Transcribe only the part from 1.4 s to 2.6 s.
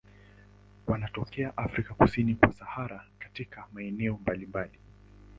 Afrika kusini kwa